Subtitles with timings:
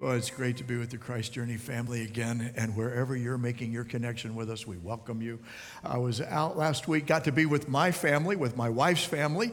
[0.00, 2.54] Well, it's great to be with the Christ Journey family again.
[2.56, 5.38] And wherever you're making your connection with us, we welcome you.
[5.84, 9.52] I was out last week, got to be with my family, with my wife's family.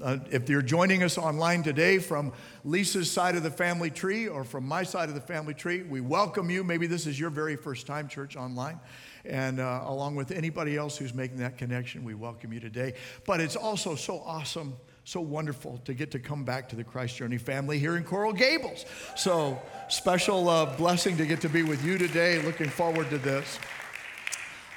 [0.00, 2.32] Uh, if you're joining us online today from
[2.62, 6.00] Lisa's side of the family tree or from my side of the family tree, we
[6.00, 6.62] welcome you.
[6.62, 8.78] Maybe this is your very first time church online.
[9.24, 12.94] And uh, along with anybody else who's making that connection, we welcome you today.
[13.26, 14.76] But it's also so awesome
[15.08, 18.34] so wonderful to get to come back to the Christ Journey family here in Coral
[18.34, 18.84] Gables.
[19.16, 19.58] So,
[19.88, 22.42] special uh, blessing to get to be with you today.
[22.42, 23.58] Looking forward to this.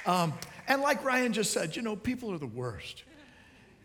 [0.06, 0.32] Um,
[0.68, 3.04] and like Ryan just said, you know, people are the worst.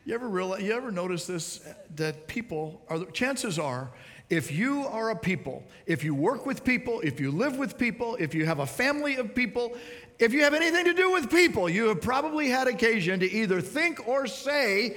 [0.05, 1.59] You ever realize, you ever notice this?
[1.95, 3.91] That people are, the, chances are,
[4.29, 8.15] if you are a people, if you work with people, if you live with people,
[8.21, 9.75] if you have a family of people,
[10.17, 13.59] if you have anything to do with people, you have probably had occasion to either
[13.59, 14.95] think or say,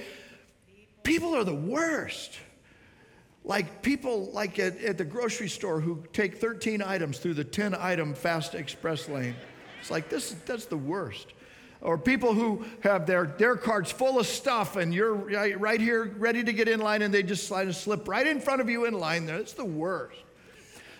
[1.03, 2.37] People are the worst.
[3.43, 7.73] Like people like at, at the grocery store who take 13 items through the 10
[7.73, 9.35] item fast express lane.
[9.79, 11.33] It's like this that's the worst.
[11.81, 16.43] Or people who have their, their carts full of stuff and you're right, here ready
[16.43, 18.85] to get in line and they just slide and slip right in front of you
[18.85, 19.37] in line there.
[19.37, 20.19] It's the worst.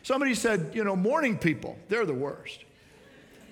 [0.02, 2.66] Somebody said, you know, morning people, they're the worst.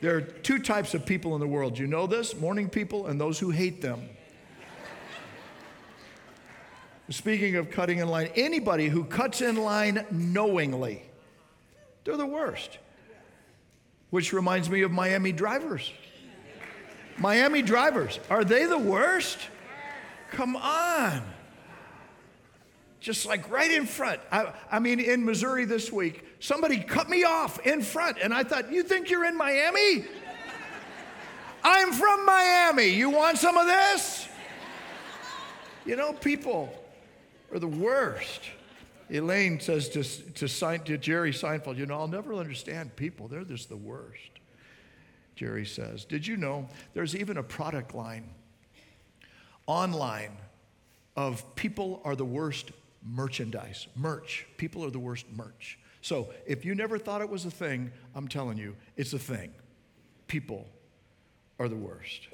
[0.01, 1.77] There are two types of people in the world.
[1.77, 2.35] You know this?
[2.35, 4.09] Morning people and those who hate them.
[7.09, 11.01] Speaking of cutting in line, anybody who cuts in line knowingly,
[12.03, 12.77] they're the worst.
[14.11, 15.91] Which reminds me of Miami drivers.
[17.17, 19.37] Miami drivers, are they the worst?
[20.31, 21.21] Come on.
[22.99, 24.19] Just like right in front.
[24.31, 28.43] I, I, mean, in Missouri this week, somebody cut me off in front, and I
[28.43, 30.05] thought, You think you're in Miami?
[31.63, 32.89] I'm from Miami.
[32.89, 34.27] You want some of this?
[35.85, 36.73] You know, people,
[37.51, 38.41] are the worst.
[39.11, 43.27] Elaine says to, to, to Jerry Seinfeld, You know, I'll never understand people.
[43.27, 44.29] They're just the worst.
[45.35, 48.29] Jerry says, Did you know there's even a product line
[49.65, 50.31] online
[51.15, 52.71] of people are the worst
[53.03, 53.87] merchandise?
[53.95, 54.45] Merch.
[54.57, 55.79] People are the worst merch.
[56.01, 59.51] So if you never thought it was a thing, I'm telling you, it's a thing.
[60.27, 60.67] People
[61.59, 62.27] are the worst.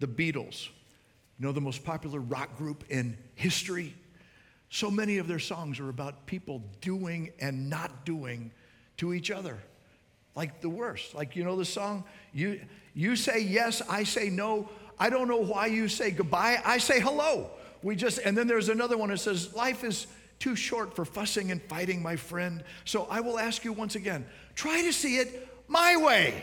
[0.00, 0.68] The Beatles,
[1.38, 3.94] you know, the most popular rock group in history,
[4.68, 8.50] so many of their songs are about people doing and not doing
[8.98, 9.58] to each other.
[10.34, 11.14] Like the worst.
[11.14, 12.04] Like, you know the song?
[12.32, 12.60] You,
[12.94, 14.68] you say yes, I say no.
[14.98, 16.60] I don't know why you say goodbye.
[16.64, 17.50] I say hello.
[17.82, 20.06] We just, and then there's another one that says, life is
[20.38, 22.62] too short for fussing and fighting, my friend.
[22.84, 26.42] So I will ask you once again try to see it my way.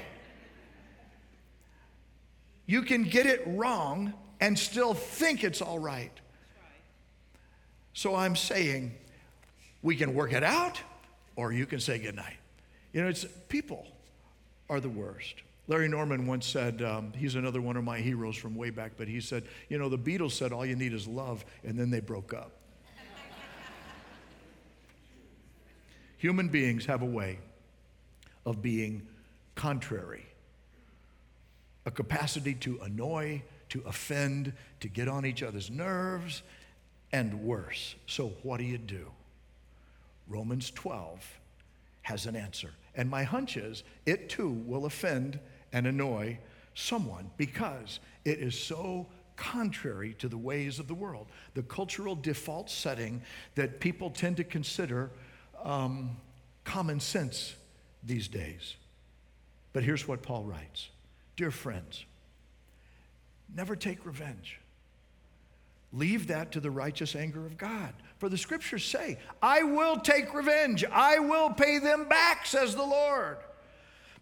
[2.66, 6.12] You can get it wrong and still think it's all right.
[7.94, 8.94] So I'm saying
[9.82, 10.82] we can work it out
[11.36, 12.38] or you can say goodnight.
[12.92, 13.88] You know, it's people
[14.70, 15.36] are the worst.
[15.68, 19.08] Larry Norman once said, um, he's another one of my heroes from way back, but
[19.08, 22.02] he said, you know, the Beatles said all you need is love, and then they
[22.02, 22.52] broke up.
[26.18, 27.40] Human beings have a way
[28.46, 29.08] of being
[29.56, 30.26] contrary,
[31.86, 36.44] a capacity to annoy, to offend, to get on each other's nerves,
[37.14, 37.96] and worse.
[38.08, 39.06] So, what do you do?
[40.28, 41.40] Romans 12
[42.02, 42.72] has an answer.
[42.96, 45.40] And my hunch is it too will offend
[45.72, 46.40] and annoy
[46.76, 51.28] someone because it is so contrary to the ways of the world.
[51.54, 53.22] The cultural default setting
[53.56, 55.12] that people tend to consider
[55.64, 56.18] um,
[56.64, 57.56] common sense
[58.04, 58.76] these days.
[59.72, 60.90] But here's what Paul writes
[61.36, 62.06] Dear friends,
[63.56, 64.60] never take revenge.
[65.94, 67.94] Leave that to the righteous anger of God.
[68.18, 72.84] For the scriptures say, I will take revenge, I will pay them back, says the
[72.84, 73.38] Lord.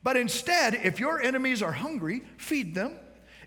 [0.04, 2.98] But instead, if your enemies are hungry, feed them.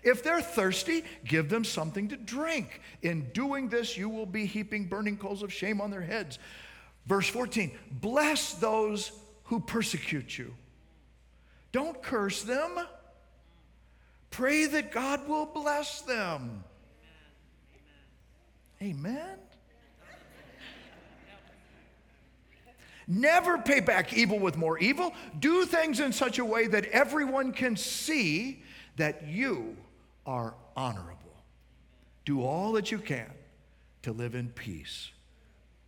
[0.01, 2.81] If they're thirsty, give them something to drink.
[3.01, 6.39] In doing this, you will be heaping burning coals of shame on their heads.
[7.05, 9.11] Verse 14 Bless those
[9.45, 10.53] who persecute you.
[11.71, 12.79] Don't curse them.
[14.29, 16.63] Pray that God will bless them.
[18.81, 19.37] Amen?
[23.07, 25.13] Never pay back evil with more evil.
[25.39, 28.63] Do things in such a way that everyone can see
[28.95, 29.75] that you
[30.25, 31.15] are honorable.
[32.25, 33.31] Do all that you can
[34.01, 35.11] to live in peace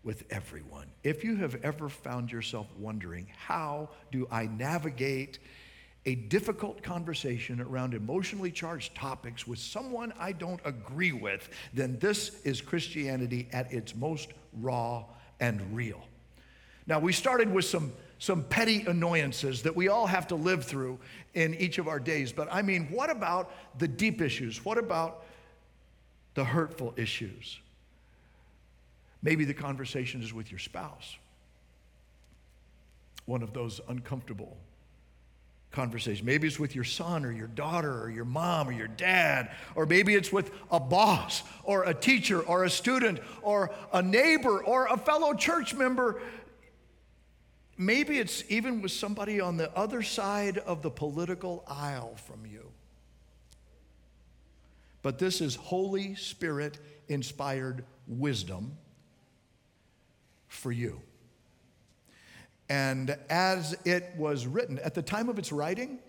[0.04, 0.88] with everyone.
[1.04, 5.40] If you have ever found yourself wondering, how do I navigate
[6.08, 12.42] a difficult conversation around emotionally charged topics with someone I don't agree with, then this
[12.46, 14.30] is Christianity at its most
[14.62, 15.04] raw
[15.42, 16.02] and real.
[16.88, 20.98] Now, we started with some some petty annoyances that we all have to live through
[21.36, 22.32] in each of our days.
[22.32, 24.66] But I mean, what about the deep issues?
[24.66, 25.24] What about
[26.34, 27.60] the hurtful issues?
[29.22, 31.16] Maybe the conversation is with your spouse.
[33.26, 34.58] One of those uncomfortable
[35.78, 36.26] conversations.
[36.26, 39.86] Maybe it's with your son or your daughter or your mom or your dad, or
[39.86, 44.88] maybe it's with a boss or a teacher or a student or a neighbor or
[44.88, 46.20] a fellow church member.
[47.78, 52.72] Maybe it's even with somebody on the other side of the political aisle from you.
[55.04, 58.76] But this is Holy Spirit inspired wisdom
[60.48, 61.02] for you.
[62.70, 66.00] And as it was written, at the time of its writing,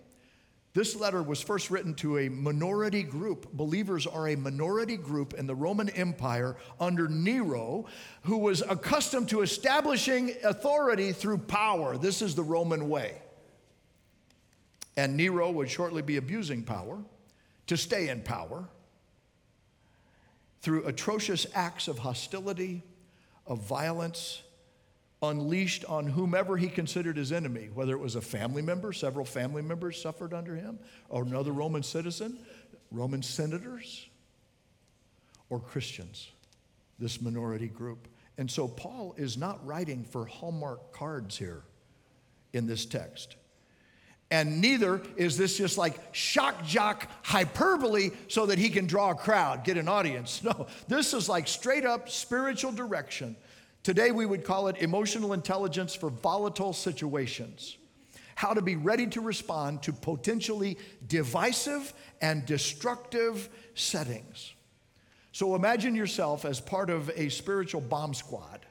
[0.73, 3.51] this letter was first written to a minority group.
[3.53, 7.85] Believers are a minority group in the Roman Empire under Nero,
[8.23, 11.97] who was accustomed to establishing authority through power.
[11.97, 13.21] This is the Roman way.
[14.95, 16.99] And Nero would shortly be abusing power
[17.67, 18.67] to stay in power
[20.61, 22.83] through atrocious acts of hostility,
[23.47, 24.43] of violence,
[25.21, 29.61] unleashed on whomever he considered his enemy, whether it was a family member, several family
[29.61, 30.79] members suffered under him,
[31.09, 32.39] or another Roman citizen,
[32.91, 34.07] Roman senators,
[35.49, 36.29] or Christians,
[36.99, 38.07] this minority group.
[38.37, 41.63] And so Paul is not writing for Hallmark cards here
[42.53, 43.35] in this text.
[44.31, 49.15] And neither is this just like shock jock hyperbole so that he can draw a
[49.15, 50.41] crowd, get an audience.
[50.49, 53.35] No, this is like straight up spiritual direction
[53.83, 57.77] Today, we would call it emotional intelligence for volatile situations.
[58.35, 60.77] How to be ready to respond to potentially
[61.07, 64.53] divisive and destructive settings.
[65.31, 68.65] So imagine yourself as part of a spiritual bomb squad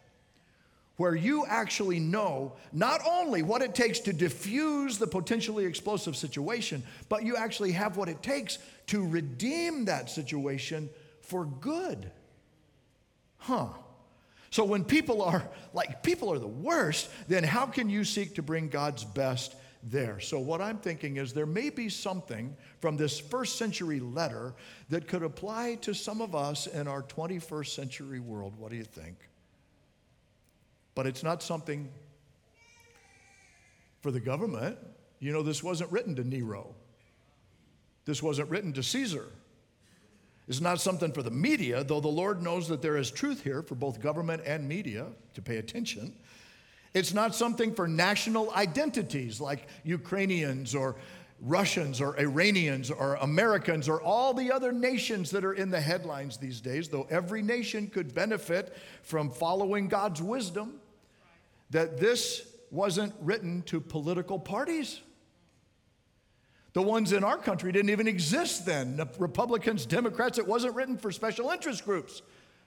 [0.99, 6.83] where you actually know not only what it takes to diffuse the potentially explosive situation,
[7.09, 8.59] but you actually have what it takes
[8.89, 10.91] to redeem that situation
[11.23, 12.11] for good.
[13.39, 13.69] Huh.
[14.51, 18.43] So when people are like, people are the worst, then how can you seek to
[18.43, 20.21] bring God's best there?
[20.21, 24.55] So what I'm thinking is there may be something from this first century letter
[24.89, 28.55] that could apply to some of us in our 21st century world.
[28.57, 29.17] What do you think?
[30.95, 31.91] But it's not something
[34.01, 34.79] for the government.
[35.21, 36.75] You know, this wasn't written to Nero.
[38.07, 39.29] This wasn't written to Caesar
[40.49, 43.63] is not something for the media, though the Lord knows that there is truth here
[43.63, 46.15] for both government and media to pay attention.
[46.95, 50.97] It's not something for national identities like Ukrainians or
[51.41, 56.39] Russians or Iranians or Americans or all the other nations that are in the headlines
[56.39, 60.81] these days, though every nation could benefit from following God's wisdom,
[61.71, 65.01] that this wasn't written to political parties.
[66.79, 68.97] The ones in our country didn't even exist then.
[68.97, 72.23] The Republicans, Democrats, it wasn't written for special interest groups.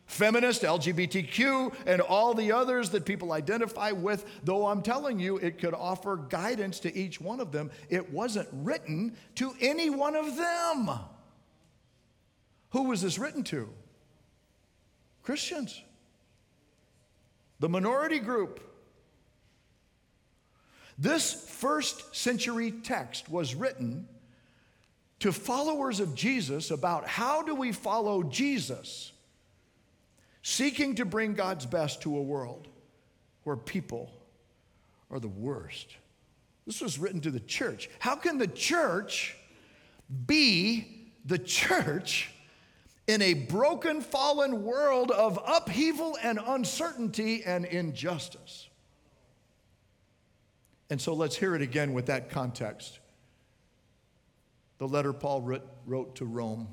[0.05, 5.59] Feminist, LGBTQ, and all the others that people identify with, though I'm telling you, it
[5.59, 7.71] could offer guidance to each one of them.
[7.87, 10.89] It wasn't written to any one of them.
[12.71, 13.69] Who was this written to?
[15.23, 15.81] Christians,
[17.61, 18.59] the minority group.
[21.01, 24.07] This first century text was written
[25.21, 29.11] to followers of Jesus about how do we follow Jesus,
[30.43, 32.67] seeking to bring God's best to a world
[33.45, 34.11] where people
[35.09, 35.87] are the worst.
[36.67, 37.89] This was written to the church.
[37.97, 39.35] How can the church
[40.27, 42.29] be the church
[43.07, 48.67] in a broken, fallen world of upheaval and uncertainty and injustice?
[50.91, 52.99] And so let's hear it again with that context.
[54.77, 56.67] The letter Paul wrote, wrote to Rome,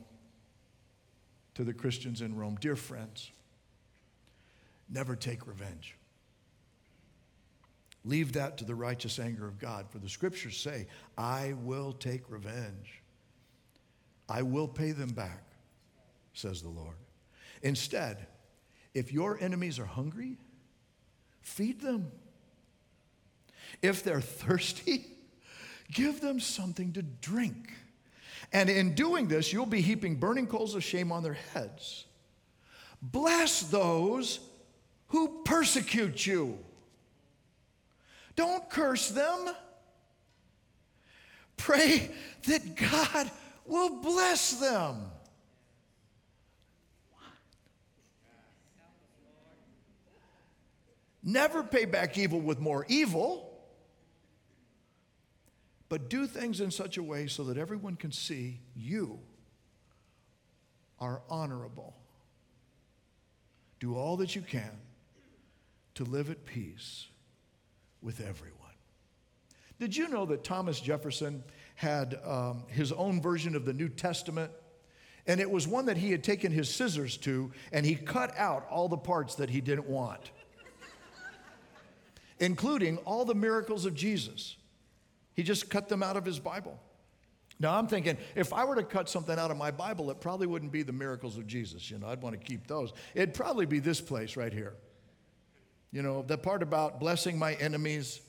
[1.54, 3.30] to the Christians in Rome Dear friends,
[4.90, 5.94] never take revenge.
[8.04, 12.28] Leave that to the righteous anger of God, for the scriptures say, I will take
[12.28, 13.02] revenge.
[14.28, 15.44] I will pay them back,
[16.32, 16.96] says the Lord.
[17.62, 18.26] Instead,
[18.94, 20.38] if your enemies are hungry,
[21.40, 22.10] feed them.
[23.82, 25.06] If they're thirsty,
[25.92, 27.72] give them something to drink.
[28.52, 32.06] And in doing this, you'll be heaping burning coals of shame on their heads.
[33.02, 34.40] Bless those
[35.08, 36.58] who persecute you.
[38.36, 39.50] Don't curse them.
[41.56, 42.10] Pray
[42.46, 43.30] that God
[43.66, 45.10] will bless them.
[51.22, 53.47] Never pay back evil with more evil
[55.88, 59.18] but do things in such a way so that everyone can see you
[61.00, 61.94] are honorable.
[63.80, 64.72] Do all that you can
[65.94, 67.06] to live at peace
[68.02, 68.54] with everyone.
[69.78, 71.42] Did you know that Thomas Jefferson
[71.76, 74.50] had um, his own version of the New Testament?
[75.26, 78.66] And it was one that he had taken his scissors to and he cut out
[78.70, 80.30] all the parts that he didn't want,
[82.40, 84.56] including all the miracles of Jesus.
[85.38, 86.76] He just cut them out of his Bible.
[87.60, 90.48] Now I'm thinking, if I were to cut something out of my Bible, it probably
[90.48, 91.88] wouldn't be the miracles of Jesus.
[91.92, 92.92] You know, I'd want to keep those.
[93.14, 94.74] It'd probably be this place right here.
[95.92, 98.20] You know, the part about blessing my enemies,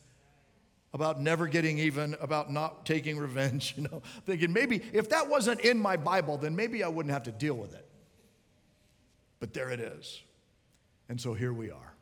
[0.94, 5.62] about never getting even, about not taking revenge, you know, thinking maybe if that wasn't
[5.62, 7.90] in my Bible, then maybe I wouldn't have to deal with it.
[9.40, 10.22] But there it is.
[11.10, 11.96] And so here we are.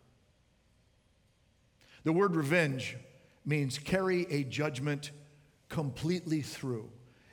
[2.04, 2.98] The word revenge
[3.48, 5.12] means carry a judgment
[5.70, 6.90] completely through.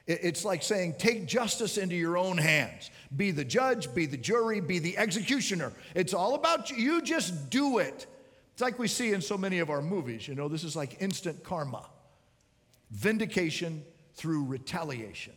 [0.07, 2.91] It's like saying, take justice into your own hands.
[3.17, 5.73] Be the judge, be the jury, be the executioner.
[5.95, 6.77] It's all about you.
[6.77, 8.07] You just do it.
[8.53, 10.29] It's like we see in so many of our movies.
[10.29, 11.87] You know, this is like instant karma
[12.91, 13.83] vindication
[14.15, 15.33] through retaliation.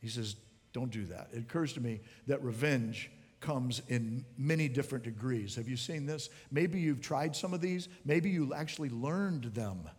[0.00, 0.36] He says,
[0.72, 1.28] don't do that.
[1.32, 3.10] It occurs to me that revenge
[3.42, 5.54] comes in many different degrees.
[5.56, 6.30] Have you seen this?
[6.50, 7.88] Maybe you've tried some of these.
[8.06, 9.90] Maybe you actually learned them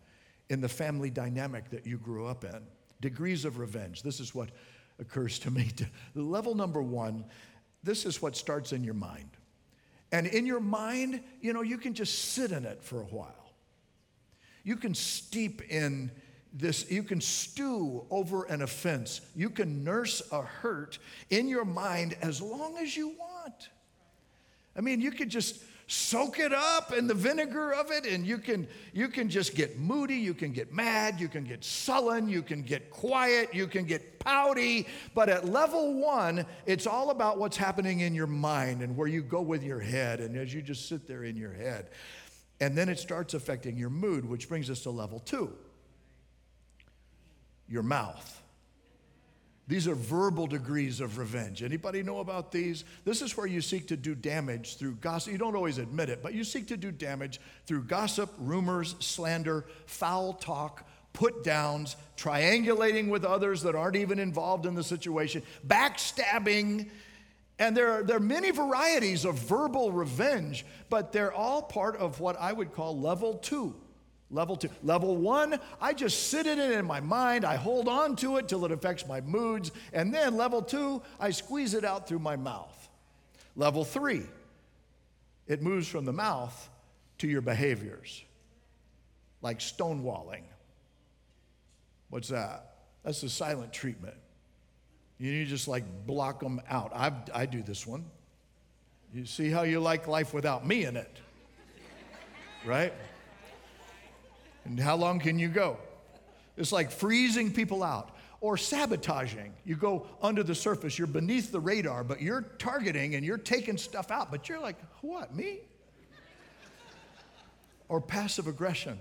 [0.50, 2.62] in the family dynamic that you grew up in.
[3.02, 4.02] Degrees of revenge.
[4.02, 4.50] This is what
[5.00, 5.70] occurs to me.
[6.16, 7.26] Level number one,
[7.84, 9.30] this is what starts in your mind.
[10.12, 13.54] And in your mind, you know, you can just sit in it for a while.
[14.64, 16.12] You can steep in
[16.54, 19.22] this, you can stew over an offense.
[19.36, 21.00] You can nurse a hurt
[21.32, 23.33] in your mind as long as you want.
[24.76, 28.38] I mean, you could just soak it up in the vinegar of it and you
[28.38, 32.42] can you can just get moody you can get mad you can get sullen you
[32.42, 34.88] can get quiet you can get pouty.
[35.14, 39.22] But at level 1 it's all about what's happening in your mind and where you
[39.22, 41.90] go with your head and as you just sit there in your head.
[42.62, 45.54] And then it starts affecting your mood which brings us to level 2
[47.68, 48.43] your mouth
[49.68, 51.64] these are verbal degrees of revenge.
[51.64, 52.84] Anybody know about these?
[53.06, 55.32] This is where you seek to do damage through gossip.
[55.32, 59.66] You don't always admit it, but you seek to do damage through gossip, rumors, slander,
[59.86, 66.90] foul talk, put downs, triangulating with others that aren't even involved in the situation, backstabbing.
[67.58, 72.20] And there are, there are many varieties of verbal revenge, but they're all part of
[72.20, 73.76] what I would call level two
[74.34, 74.70] Level two.
[74.82, 77.46] Level one, I just sit in it in my mind.
[77.46, 79.72] I hold on to it till it affects my moods.
[79.94, 82.90] And then level two, I squeeze it out through my mouth.
[83.56, 84.24] Level three,
[85.48, 86.70] it moves from the mouth
[87.20, 88.24] to your behaviors,
[89.44, 90.44] like stonewalling.
[92.10, 92.78] What's that?
[93.04, 94.16] That's the silent treatment.
[95.20, 96.92] You just like block them out.
[96.96, 98.06] I've, I do this one.
[99.14, 101.20] You see how you like life without me in it,
[102.66, 102.94] right?
[104.66, 105.78] And how long can you go?
[106.58, 109.54] It's like freezing people out or sabotaging.
[109.66, 113.78] You go under the surface, you're beneath the radar, but you're targeting and you're taking
[113.78, 115.60] stuff out, but you're like, what, me?
[117.94, 119.00] or passive aggression.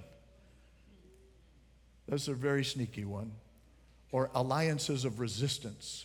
[2.06, 3.32] That's a very sneaky one.
[4.10, 6.04] Or alliances of resistance.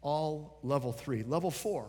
[0.00, 1.24] All level three.
[1.24, 1.88] Level four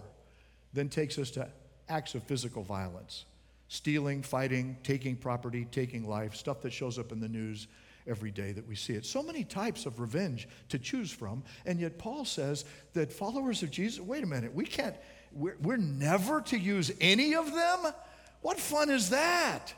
[0.74, 1.48] then takes us to
[1.88, 3.26] acts of physical violence
[3.70, 7.68] stealing, fighting, taking property, taking life, stuff that shows up in the news
[8.08, 9.06] every day that we see it.
[9.06, 13.70] So many types of revenge to choose from, and yet Paul says that followers of
[13.70, 14.96] Jesus, wait a minute, we can't,
[15.32, 17.94] we're, we're never to use any of them?
[18.42, 19.74] What fun is that?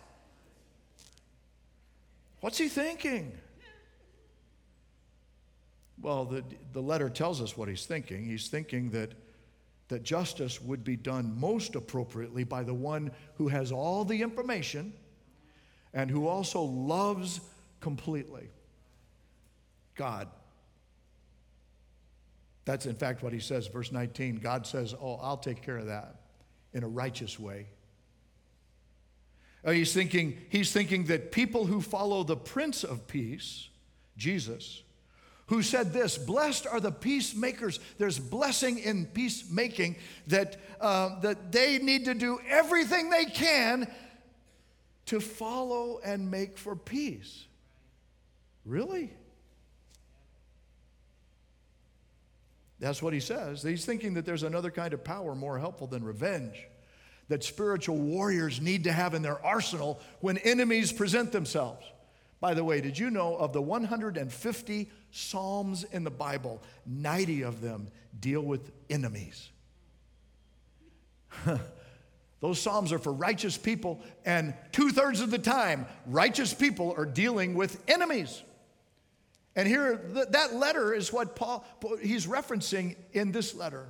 [2.39, 3.33] What's he thinking?
[6.01, 6.43] Well, the,
[6.74, 8.25] the letter tells us what he's thinking.
[8.25, 9.12] He's thinking that
[9.91, 14.93] that justice would be done most appropriately by the one who has all the information
[15.93, 17.41] and who also loves
[17.81, 18.50] completely
[19.95, 20.29] God.
[22.63, 24.38] That's in fact what he says, verse 19.
[24.38, 26.15] God says, Oh, I'll take care of that
[26.74, 27.67] in a righteous way.
[29.65, 33.67] Uh, he's, thinking, he's thinking that people who follow the Prince of Peace,
[34.15, 34.83] Jesus,
[35.51, 37.81] who said this Blessed are the peacemakers.
[37.98, 43.91] There's blessing in peacemaking that, uh, that they need to do everything they can
[45.08, 47.48] to follow and make for peace.
[48.63, 49.12] Really?
[52.79, 53.62] That's what he says.
[53.62, 56.65] He's thinking that there's another kind of power more helpful than revenge
[57.27, 61.86] that spiritual warriors need to have in their arsenal when enemies present themselves.
[62.39, 67.61] By the way, did you know of the 150 Psalms in the Bible, 90 of
[67.61, 67.89] them
[68.19, 69.49] deal with enemies?
[72.39, 77.05] Those Psalms are for righteous people, and two thirds of the time, righteous people are
[77.05, 78.41] dealing with enemies.
[79.55, 81.65] And here, th- that letter is what Paul,
[82.01, 83.87] he's referencing in this letter.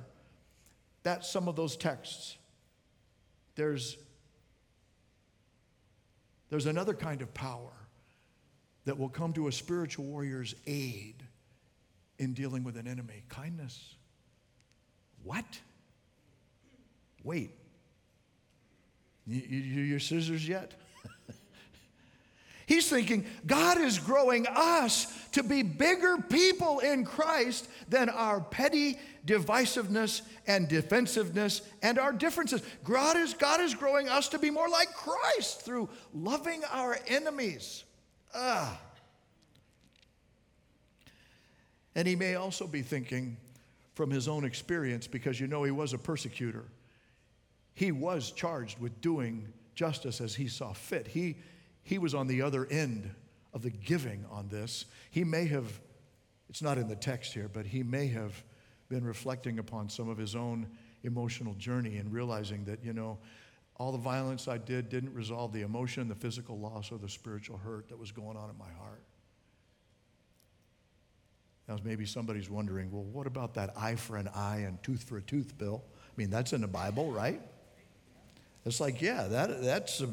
[1.02, 2.36] That's some of those texts.
[3.54, 3.96] There's,
[6.50, 7.81] there's another kind of power
[8.84, 11.22] that will come to a spiritual warrior's aid
[12.18, 13.94] in dealing with an enemy kindness.
[15.22, 15.60] What?
[17.22, 17.52] Wait.
[19.26, 20.72] You, you, your scissors yet?
[22.66, 28.98] He's thinking God is growing us to be bigger people in Christ than our petty
[29.24, 32.62] divisiveness and defensiveness and our differences.
[32.82, 37.84] God is, God is growing us to be more like Christ through loving our enemies.
[38.34, 38.80] Ah.
[41.94, 43.36] And he may also be thinking
[43.94, 46.64] from his own experience, because you know he was a persecutor.
[47.74, 51.06] He was charged with doing justice as he saw fit.
[51.06, 51.36] He,
[51.82, 53.14] he was on the other end
[53.52, 54.86] of the giving on this.
[55.10, 55.80] He may have,
[56.48, 58.42] it's not in the text here, but he may have
[58.88, 60.66] been reflecting upon some of his own
[61.02, 63.18] emotional journey and realizing that, you know,
[63.76, 67.56] all the violence I did didn't resolve the emotion, the physical loss, or the spiritual
[67.56, 69.02] hurt that was going on in my heart.
[71.68, 75.16] Now, maybe somebody's wondering, well, what about that eye for an eye and tooth for
[75.16, 75.82] a tooth, Bill?
[75.86, 77.40] I mean, that's in the Bible, right?
[78.64, 80.08] It's like, yeah, that, that's a,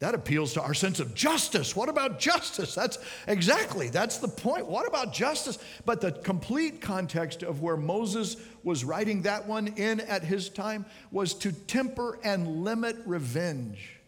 [0.00, 1.76] that appeals to our sense of justice.
[1.76, 2.74] What about justice?
[2.74, 4.66] That's exactly, that's the point.
[4.66, 5.58] What about justice?
[5.84, 10.84] But the complete context of where Moses was writing that one in at his time
[11.10, 14.00] was to temper and limit revenge.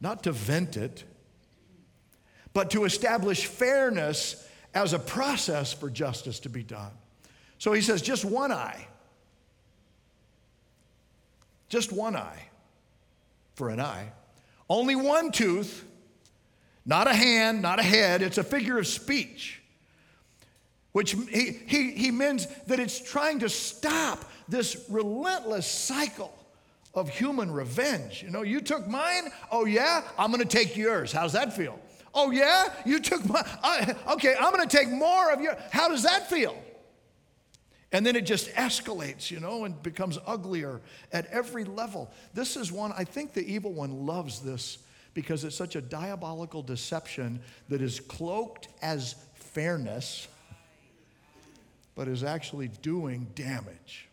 [0.00, 1.04] Not to vent it,
[2.52, 6.90] but to establish fairness as a process for justice to be done.
[7.58, 8.88] So he says, just one eye.
[11.68, 12.50] Just one eye
[13.54, 14.12] for an eye.
[14.68, 15.84] Only one tooth,
[16.86, 18.22] not a hand, not a head.
[18.22, 19.60] It's a figure of speech,
[20.92, 26.32] which he, he, he means that it's trying to stop this relentless cycle
[26.94, 28.22] of human revenge.
[28.22, 31.12] You know, you took mine, oh yeah, I'm gonna take yours.
[31.12, 31.78] How's that feel?
[32.14, 33.42] Oh yeah, you took my,
[34.12, 36.56] okay, I'm gonna take more of your, how does that feel?
[37.92, 40.80] And then it just escalates, you know, and becomes uglier
[41.12, 42.10] at every level.
[42.32, 44.78] This is one, I think the evil one loves this
[45.12, 50.26] because it's such a diabolical deception that is cloaked as fairness,
[51.94, 54.08] but is actually doing damage.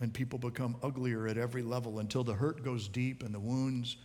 [0.00, 3.96] And people become uglier at every level until the hurt goes deep and the wounds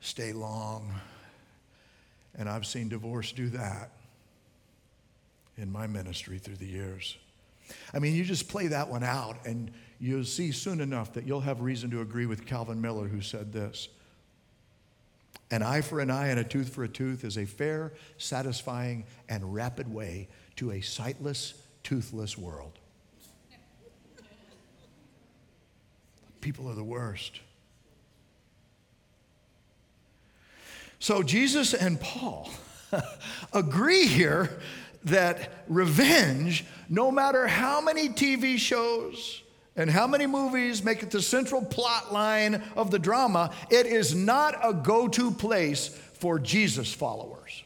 [0.00, 0.92] stay long.
[2.36, 3.90] And I've seen divorce do that
[5.56, 7.16] in my ministry through the years.
[7.94, 11.40] I mean, you just play that one out, and you'll see soon enough that you'll
[11.40, 13.88] have reason to agree with Calvin Miller, who said this
[15.50, 19.04] An eye for an eye and a tooth for a tooth is a fair, satisfying,
[19.28, 22.78] and rapid way to a sightless, toothless world.
[26.40, 27.40] People are the worst.
[31.02, 32.48] So Jesus and Paul
[33.52, 34.60] agree here
[35.02, 39.42] that revenge, no matter how many TV shows
[39.74, 44.14] and how many movies make it the central plot line of the drama, it is
[44.14, 47.64] not a go to place for Jesus followers.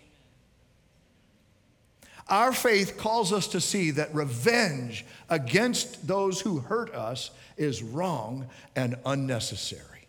[2.29, 8.47] Our faith calls us to see that revenge against those who hurt us is wrong
[8.75, 10.09] and unnecessary.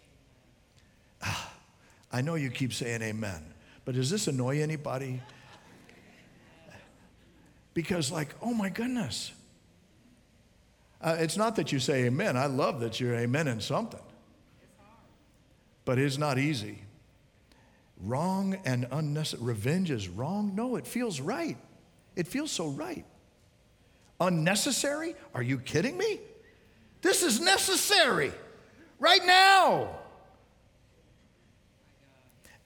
[1.21, 1.55] Ah.
[2.11, 3.53] I know you keep saying amen,
[3.85, 5.21] but does this annoy anybody?
[7.73, 9.31] Because, like, oh my goodness.
[10.99, 12.35] Uh, it's not that you say amen.
[12.35, 13.99] I love that you're amen in something.
[15.85, 16.79] But it's not easy.
[18.01, 19.43] Wrong and unnecessary.
[19.43, 20.53] Revenge is wrong?
[20.55, 21.57] No, it feels right.
[22.15, 23.05] It feels so right.
[24.19, 25.15] Unnecessary?
[25.35, 26.19] Are you kidding me?
[27.01, 28.31] This is necessary
[28.99, 29.89] right now.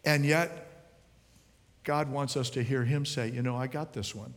[0.04, 0.68] And yet,
[1.84, 4.34] God wants us to hear Him say, You know, I got this one.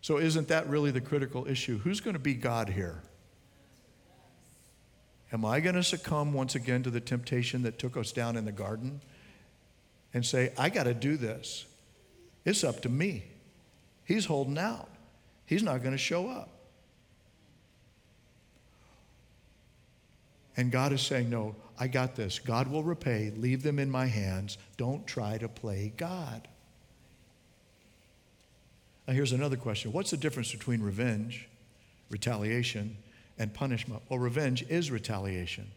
[0.00, 1.78] So, isn't that really the critical issue?
[1.78, 3.02] Who's going to be God here?
[5.32, 8.44] Am I going to succumb once again to the temptation that took us down in
[8.44, 9.00] the garden
[10.14, 11.66] and say, I got to do this?
[12.44, 13.24] It's up to me.
[14.04, 14.88] He's holding out,
[15.46, 16.50] He's not going to show up.
[20.56, 22.38] And God is saying, No, I got this.
[22.38, 23.32] God will repay.
[23.36, 24.58] Leave them in my hands.
[24.76, 26.48] Don't try to play God.
[29.06, 31.48] Now, here's another question What's the difference between revenge,
[32.10, 32.96] retaliation,
[33.38, 34.02] and punishment?
[34.08, 35.70] Well, revenge is retaliation.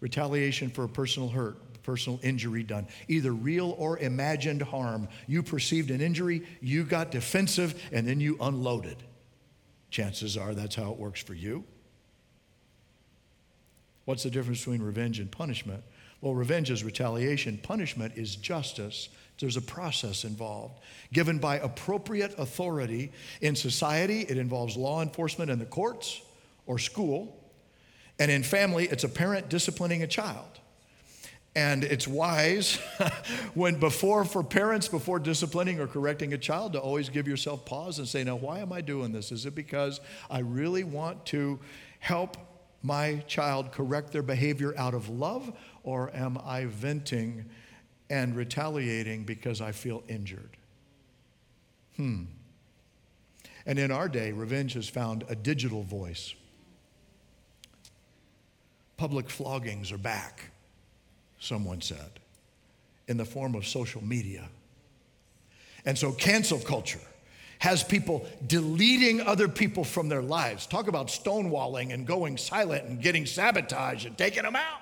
[0.00, 5.08] Retaliation for a personal hurt, personal injury done, either real or imagined harm.
[5.26, 8.96] You perceived an injury, you got defensive, and then you unloaded.
[9.90, 11.64] Chances are that's how it works for you.
[14.10, 15.84] What's the difference between revenge and punishment?
[16.20, 19.08] Well, revenge is retaliation, punishment is justice.
[19.38, 20.80] There's a process involved,
[21.12, 24.22] given by appropriate authority in society.
[24.22, 26.22] It involves law enforcement and the courts
[26.66, 27.38] or school.
[28.18, 30.58] And in family, it's a parent disciplining a child.
[31.54, 32.74] And it's wise
[33.54, 38.00] when before, for parents, before disciplining or correcting a child, to always give yourself pause
[38.00, 39.30] and say, Now, why am I doing this?
[39.30, 41.60] Is it because I really want to
[42.00, 42.49] help
[42.82, 47.44] my child correct their behavior out of love, or am I venting
[48.08, 50.56] and retaliating because I feel injured?
[51.96, 52.24] Hmm.
[53.66, 56.34] And in our day, revenge has found a digital voice.
[58.96, 60.50] Public floggings are back,
[61.38, 62.20] someone said,
[63.08, 64.48] in the form of social media.
[65.84, 67.00] And so, cancel culture
[67.60, 70.66] has people deleting other people from their lives.
[70.66, 74.80] Talk about stonewalling and going silent and getting sabotage and taking them out.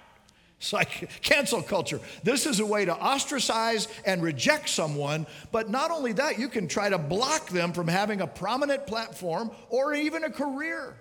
[0.59, 2.01] It's like cancel culture.
[2.23, 6.69] This is a way to ostracize and reject someone, but not only that, you can
[6.69, 10.97] try to block them from having a prominent platform or even a career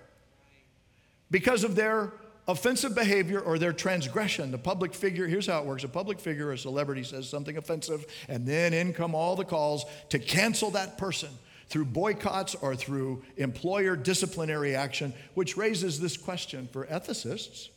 [1.30, 2.12] because of their
[2.48, 4.50] offensive behavior or their transgression.
[4.50, 8.04] The public figure, here's how it works a public figure, a celebrity says something offensive,
[8.28, 11.30] and then in come all the calls to cancel that person
[11.68, 17.68] through boycotts or through employer disciplinary action, which raises this question for ethicists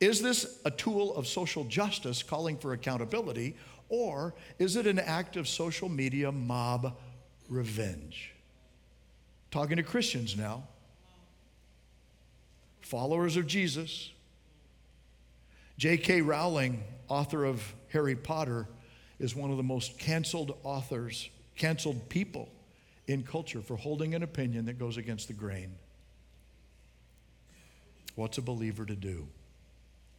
[0.00, 3.56] Is this a tool of social justice calling for accountability,
[3.88, 6.96] or is it an act of social media mob
[7.48, 8.34] revenge?
[9.50, 10.64] Talking to Christians now,
[12.82, 14.10] followers of Jesus.
[15.78, 16.22] J.K.
[16.22, 18.66] Rowling, author of Harry Potter,
[19.20, 22.48] is one of the most canceled authors, canceled people
[23.08, 25.74] in culture for holding an opinion that goes against the grain.
[28.14, 29.26] What's a believer to do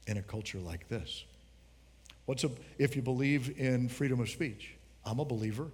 [0.08, 1.23] in a culture like this?
[2.25, 4.73] What's a, if you believe in freedom of speech?
[5.06, 5.67] I'm a believer.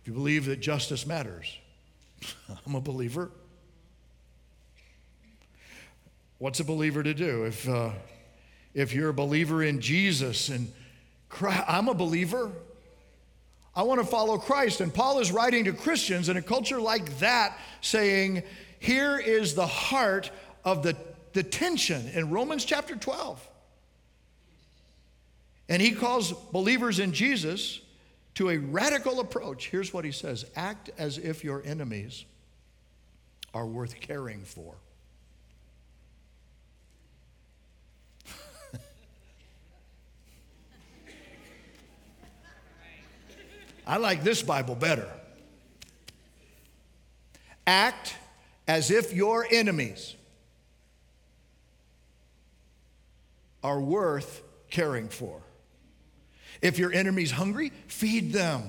[0.00, 1.58] If you believe that justice matters,
[2.66, 3.30] I'm a believer.
[6.38, 7.44] What's a believer to do?
[7.44, 7.90] If, uh,
[8.72, 10.72] if you're a believer in Jesus and
[11.28, 12.50] Christ, I'm a believer.
[13.78, 14.80] I want to follow Christ.
[14.80, 18.42] And Paul is writing to Christians in a culture like that, saying,
[18.80, 20.32] Here is the heart
[20.64, 20.96] of the,
[21.32, 23.48] the tension in Romans chapter 12.
[25.68, 27.80] And he calls believers in Jesus
[28.34, 29.68] to a radical approach.
[29.68, 32.24] Here's what he says act as if your enemies
[33.54, 34.74] are worth caring for.
[43.88, 45.08] I like this Bible better.
[47.66, 48.14] Act
[48.68, 50.14] as if your enemies
[53.64, 55.40] are worth caring for.
[56.60, 58.62] If your enemy's hungry, feed them.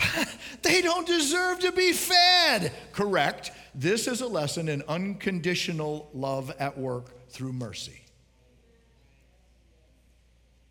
[0.62, 2.72] they don't deserve to be fed.
[2.92, 3.52] Correct.
[3.76, 8.02] This is a lesson in unconditional love at work through mercy.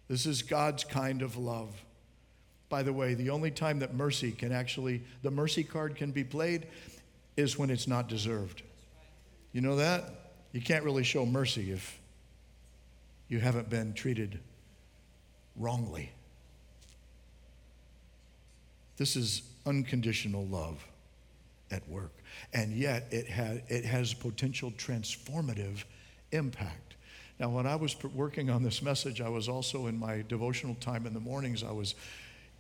[0.10, 1.73] This is God's kind of love.
[2.69, 6.23] By the way, the only time that mercy can actually, the mercy card can be
[6.23, 6.67] played
[7.38, 8.63] is when it's not deserved.
[9.53, 10.03] You know that?
[10.51, 11.99] You can't really show mercy if
[13.30, 14.39] you haven't been treated
[15.56, 16.12] wrongly.
[18.97, 20.84] This is unconditional love
[21.71, 22.12] at work.
[22.53, 25.84] And yet it, had, it has potential transformative
[26.32, 26.95] impact.
[27.39, 31.06] Now, when I was working on this message, I was also in my devotional time
[31.06, 31.93] in the mornings, I was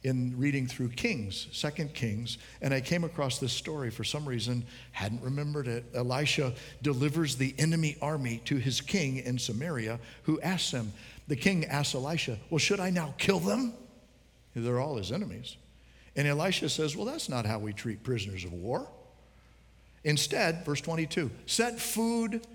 [0.03, 4.65] in reading through Kings, Second Kings, and I came across this story for some reason,
[4.91, 5.85] hadn't remembered it.
[5.93, 10.93] Elisha delivers the enemy army to his king in Samaria, who asks him,
[11.27, 13.73] the king asks Elisha, Well, should I now kill them?
[14.55, 15.57] They're all his enemies.
[16.15, 18.87] And Elisha says, Well, that's not how we treat prisoners of war.
[20.03, 22.45] Instead, verse 22, set food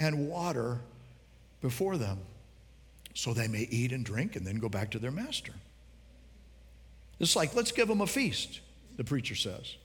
[0.00, 0.80] and water
[1.60, 2.18] before them
[3.14, 5.52] so they may eat and drink and then go back to their master.
[7.18, 8.60] It's like, let's give them a feast,
[8.96, 9.76] the preacher says.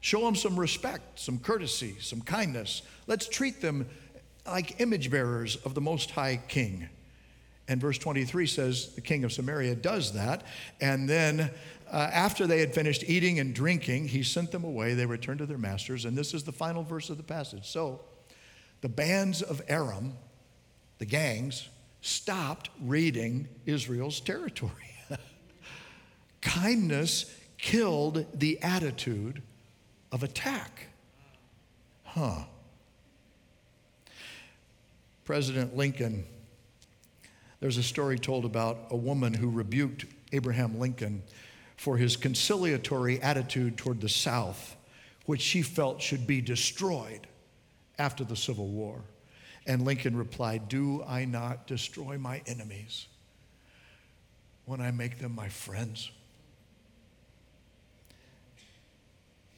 [0.00, 2.82] Show them some respect, some courtesy, some kindness.
[3.06, 3.88] Let's treat them
[4.46, 6.88] like image bearers of the Most High King.
[7.68, 10.44] And verse 23 says the king of Samaria does that.
[10.80, 11.50] And then
[11.90, 14.94] uh, after they had finished eating and drinking, he sent them away.
[14.94, 16.04] They returned to their masters.
[16.04, 17.68] And this is the final verse of the passage.
[17.68, 18.00] So
[18.80, 20.14] the bands of Aram,
[20.98, 21.68] the gangs,
[22.00, 24.91] stopped raiding Israel's territory.
[26.42, 29.42] Kindness killed the attitude
[30.10, 30.88] of attack.
[32.04, 32.42] Huh.
[35.24, 36.26] President Lincoln,
[37.60, 41.22] there's a story told about a woman who rebuked Abraham Lincoln
[41.76, 44.76] for his conciliatory attitude toward the South,
[45.26, 47.26] which she felt should be destroyed
[47.98, 49.00] after the Civil War.
[49.66, 53.06] And Lincoln replied, Do I not destroy my enemies
[54.64, 56.10] when I make them my friends?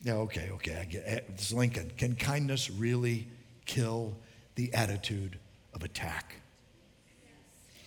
[0.05, 1.25] Yeah, okay, okay, I get eh, it.
[1.31, 1.91] It's Lincoln.
[1.97, 3.27] Can kindness really
[3.65, 4.15] kill
[4.55, 5.39] the attitude
[5.73, 6.37] of attack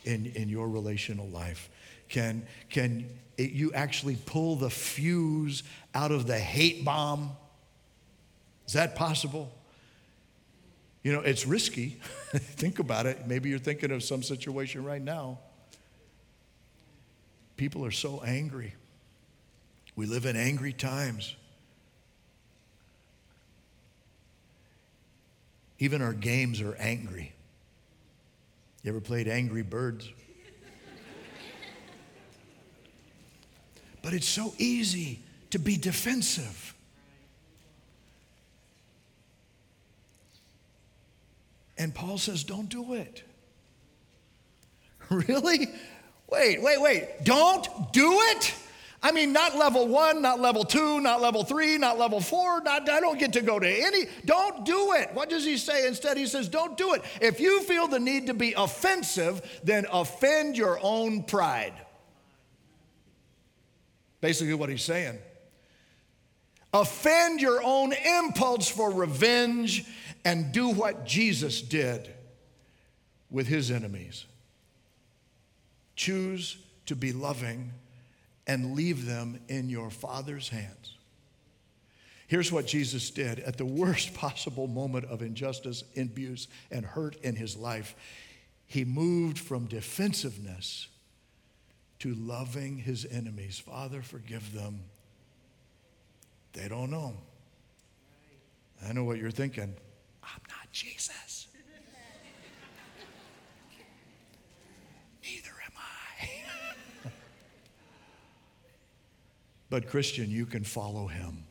[0.04, 1.70] in, in your relational life?
[2.10, 5.62] Can, can it, you actually pull the fuse
[5.94, 7.32] out of the hate bomb?
[8.66, 9.54] Is that possible?
[11.04, 12.00] You know, it's risky.
[12.34, 13.28] Think about it.
[13.28, 15.38] Maybe you're thinking of some situation right now.
[17.58, 18.74] People are so angry.
[19.96, 21.36] We live in angry times.
[25.80, 27.34] Even our games are angry.
[28.84, 30.10] You ever played Angry Birds?
[34.02, 36.74] but it's so easy to be defensive.
[41.78, 43.24] And Paul says, don't do it.
[45.10, 45.70] Really?
[46.30, 47.24] Wait, wait, wait.
[47.24, 48.54] Don't do it?
[49.02, 52.62] I mean, not level one, not level two, not level three, not level four.
[52.62, 54.06] Not, I don't get to go to any.
[54.26, 55.14] Don't do it.
[55.14, 56.18] What does he say instead?
[56.18, 57.04] He says, don't do it.
[57.22, 61.74] If you feel the need to be offensive, then offend your own pride.
[64.20, 65.20] Basically, what he's saying.
[66.74, 69.86] Offend your own impulse for revenge
[70.26, 72.14] and do what Jesus did
[73.30, 74.26] with his enemies.
[75.96, 76.58] Choose
[76.88, 77.72] to be loving
[78.48, 80.96] and leave them in your Father's hands.
[82.28, 87.36] Here's what Jesus did at the worst possible moment of injustice, abuse, and hurt in
[87.36, 87.96] his life.
[88.66, 90.88] He moved from defensiveness
[92.00, 93.60] to loving his enemies.
[93.60, 94.82] Father, forgive them.
[96.54, 97.14] They don't know.
[98.88, 99.74] I know what you're thinking.
[100.24, 101.27] I'm not Jesus.
[109.70, 111.44] But, Christian, you can follow him.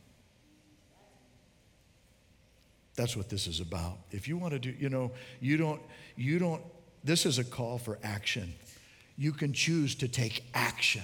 [2.95, 3.99] That's what this is about.
[4.11, 5.81] If you want to do, you know, you don't,
[6.15, 6.63] you don't,
[7.03, 8.53] this is a call for action.
[9.17, 11.03] You can choose to take action.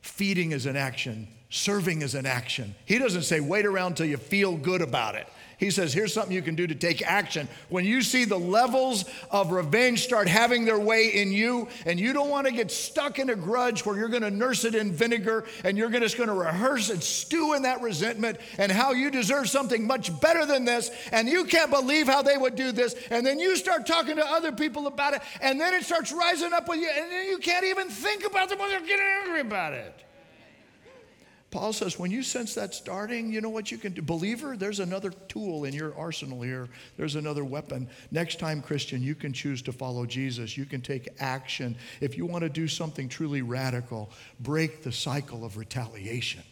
[0.00, 2.74] Feeding is an action, serving is an action.
[2.86, 5.28] He doesn't say wait around till you feel good about it.
[5.60, 7.46] He says, here's something you can do to take action.
[7.68, 12.14] When you see the levels of revenge start having their way in you, and you
[12.14, 14.90] don't want to get stuck in a grudge where you're going to nurse it in
[14.90, 19.10] vinegar and you're just going to rehearse and stew in that resentment and how you
[19.10, 22.94] deserve something much better than this, and you can't believe how they would do this,
[23.10, 26.54] and then you start talking to other people about it, and then it starts rising
[26.54, 29.40] up with you, and then you can't even think about them when they're getting angry
[29.42, 29.94] about it.
[31.50, 34.02] Paul says, when you sense that starting, you know what you can do?
[34.02, 36.68] Believer, there's another tool in your arsenal here.
[36.96, 37.88] There's another weapon.
[38.12, 40.56] Next time, Christian, you can choose to follow Jesus.
[40.56, 41.76] You can take action.
[42.00, 46.42] If you want to do something truly radical, break the cycle of retaliation.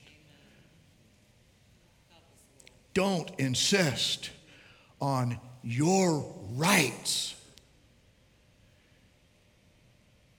[2.93, 4.31] Don't insist
[5.01, 7.37] on your rights.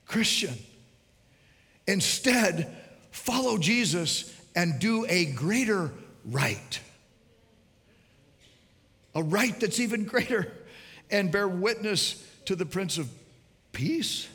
[0.06, 0.56] Christian,
[1.88, 2.76] instead,
[3.12, 5.90] follow Jesus and do a greater
[6.26, 6.82] right.
[9.16, 10.52] A right that's even greater
[11.10, 13.10] and bear witness to the Prince of
[13.72, 14.28] Peace.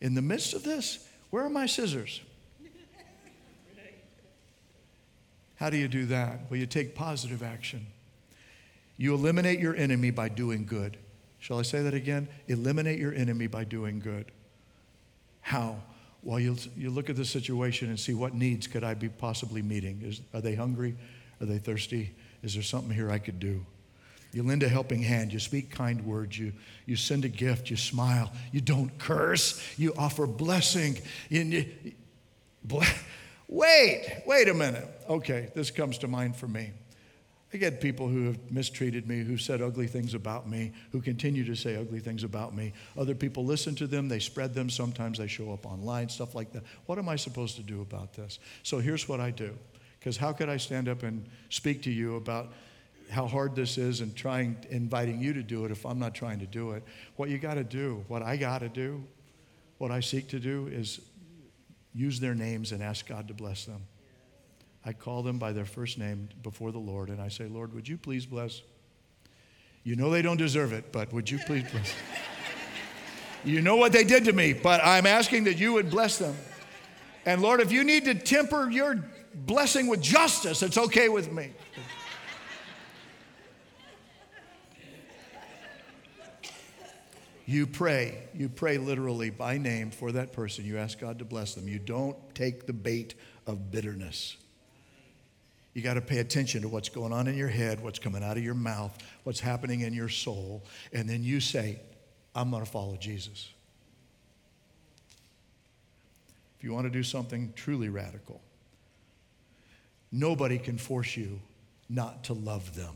[0.00, 2.20] In the midst of this, where are my scissors?
[5.54, 6.40] How do you do that?
[6.50, 7.86] Well, you take positive action.
[8.96, 10.96] You eliminate your enemy by doing good.
[11.38, 12.26] Shall I say that again?
[12.48, 14.32] Eliminate your enemy by doing good.
[15.42, 15.76] How?
[16.24, 19.62] Well, you you look at the situation and see what needs could I be possibly
[19.62, 20.00] meeting.
[20.02, 20.96] Is, are they hungry?
[21.40, 22.14] Are they thirsty?
[22.42, 23.64] Is there something here I could do?
[24.32, 25.32] You lend a helping hand.
[25.32, 26.36] You speak kind words.
[26.36, 26.52] You,
[26.86, 27.70] you send a gift.
[27.70, 28.32] You smile.
[28.50, 29.62] You don't curse.
[29.78, 30.98] You offer blessing.
[31.28, 31.66] You, you,
[33.48, 34.88] wait, wait a minute.
[35.08, 36.72] Okay, this comes to mind for me.
[37.54, 41.44] I get people who have mistreated me, who said ugly things about me, who continue
[41.44, 42.72] to say ugly things about me.
[42.98, 44.68] Other people listen to them, they spread them.
[44.68, 46.64] Sometimes they show up online, stuff like that.
[46.86, 48.40] What am I supposed to do about this?
[48.64, 49.56] So here's what I do.
[50.00, 52.52] Because how could I stand up and speak to you about
[53.08, 56.40] how hard this is and trying inviting you to do it if I'm not trying
[56.40, 56.82] to do it?
[57.14, 59.04] What you got to do, what I got to do,
[59.78, 61.00] what I seek to do is
[61.94, 63.86] use their names and ask God to bless them.
[64.84, 67.88] I call them by their first name before the Lord and I say, Lord, would
[67.88, 68.62] you please bless?
[69.82, 71.94] You know they don't deserve it, but would you please bless?
[73.44, 76.36] you know what they did to me, but I'm asking that you would bless them.
[77.26, 79.02] And Lord, if you need to temper your
[79.34, 81.50] blessing with justice, it's okay with me.
[87.46, 88.28] You pray.
[88.34, 90.64] You pray literally by name for that person.
[90.64, 91.68] You ask God to bless them.
[91.68, 93.14] You don't take the bait
[93.46, 94.38] of bitterness.
[95.74, 98.36] You got to pay attention to what's going on in your head, what's coming out
[98.36, 100.62] of your mouth, what's happening in your soul.
[100.92, 101.80] And then you say,
[102.34, 103.52] I'm going to follow Jesus.
[106.56, 108.40] If you want to do something truly radical,
[110.12, 111.40] nobody can force you
[111.88, 112.94] not to love them.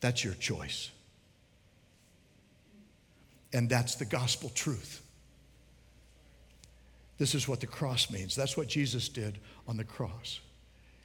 [0.00, 0.90] That's your choice.
[3.54, 5.01] And that's the gospel truth.
[7.22, 8.34] This is what the cross means.
[8.34, 10.40] That's what Jesus did on the cross.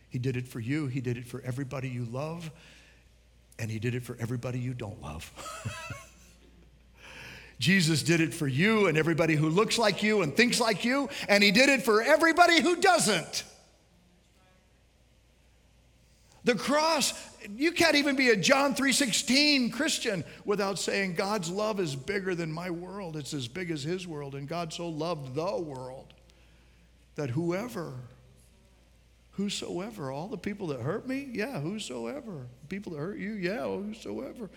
[0.10, 2.50] He did it for you, He did it for everybody you love,
[3.60, 5.32] and He did it for everybody you don't love.
[7.60, 11.08] Jesus did it for you and everybody who looks like you and thinks like you,
[11.30, 13.44] and He did it for everybody who doesn't.
[16.48, 17.14] The cross,
[17.58, 22.54] you can't even be a John 3:16 Christian without saying God's love is bigger than
[22.54, 23.18] my world.
[23.18, 26.14] It's as big as his world and God so loved the world
[27.16, 27.96] that whoever
[29.32, 32.48] whosoever all the people that hurt me, yeah, whosoever.
[32.70, 34.50] People that hurt you, yeah, whosoever.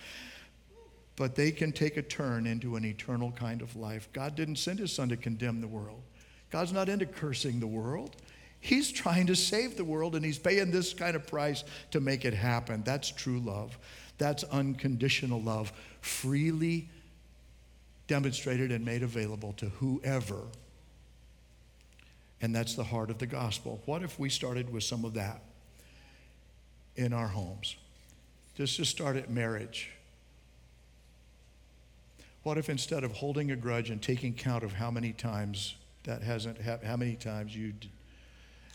[1.16, 4.08] But they can take a turn into an eternal kind of life.
[4.12, 6.02] God didn't send his son to condemn the world.
[6.50, 8.14] God's not into cursing the world.
[8.60, 12.24] He's trying to save the world and he's paying this kind of price to make
[12.24, 12.82] it happen.
[12.84, 13.76] That's true love.
[14.18, 16.88] That's unconditional love, freely
[18.06, 20.42] demonstrated and made available to whoever.
[22.42, 23.80] And that's the heart of the gospel.
[23.86, 25.42] What if we started with some of that
[26.96, 27.76] in our homes?
[28.56, 29.90] Just to start at marriage.
[32.42, 36.22] What if instead of holding a grudge and taking count of how many times that
[36.22, 37.72] hasn't, how many times you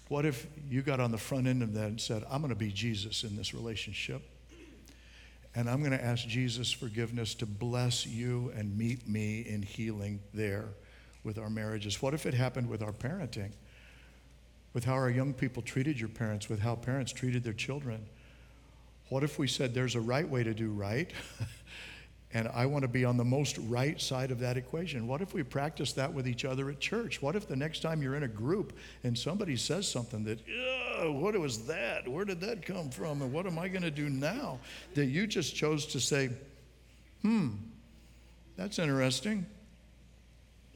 [0.07, 2.59] what if you got on the front end of that and said, I'm going to
[2.59, 4.21] be Jesus in this relationship?
[5.55, 10.19] And I'm going to ask Jesus' forgiveness to bless you and meet me in healing
[10.33, 10.65] there
[11.23, 12.01] with our marriages.
[12.01, 13.51] What if it happened with our parenting?
[14.73, 18.05] With how our young people treated your parents, with how parents treated their children?
[19.09, 21.09] What if we said there's a right way to do right
[22.35, 25.07] And I want to be on the most right side of that equation.
[25.07, 27.21] What if we practice that with each other at church?
[27.21, 28.73] What if the next time you're in a group
[29.05, 30.39] and somebody says something that,
[31.13, 32.05] what was that?
[32.05, 33.21] Where did that come from?
[33.21, 34.59] And what am I going to do now?
[34.95, 36.29] That you just chose to say,
[37.21, 37.51] hmm,
[38.57, 39.45] that's interesting.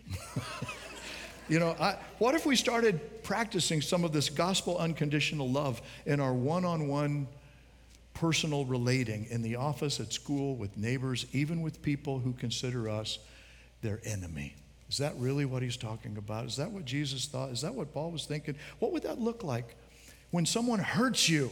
[1.50, 6.22] you know, I, what if we started practicing some of this gospel unconditional love in
[6.22, 7.28] our one on one
[8.20, 13.18] personal relating in the office, at school, with neighbors, even with people who consider us
[13.82, 14.54] their enemy.
[14.90, 16.46] Is that really what he's talking about?
[16.46, 17.50] Is that what Jesus thought?
[17.52, 18.56] Is that what Paul was thinking?
[18.80, 19.76] What would that look like
[20.32, 21.50] when someone hurts you?